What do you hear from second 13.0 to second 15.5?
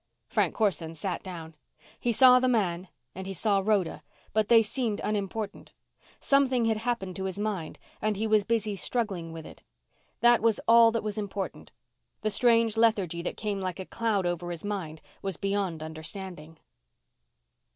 that came like a cloud over his mind was